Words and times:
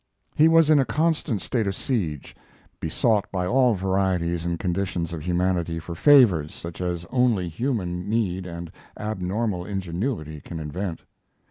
He 0.33 0.47
was 0.47 0.71
in 0.71 0.79
a 0.79 0.83
constant 0.83 1.43
state 1.43 1.67
of 1.67 1.75
siege, 1.75 2.35
besought 2.79 3.31
by 3.31 3.45
all 3.45 3.75
varieties 3.75 4.47
and 4.47 4.57
conditions 4.57 5.13
of 5.13 5.21
humanity 5.21 5.77
for 5.77 5.93
favors 5.93 6.55
such 6.55 6.81
as 6.81 7.05
only 7.11 7.47
human 7.47 8.09
need 8.09 8.47
and 8.47 8.71
abnormal 8.97 9.63
ingenuity 9.63 10.41
can 10.41 10.59
invent. 10.59 11.03